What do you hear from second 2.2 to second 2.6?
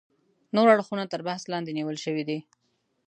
دي.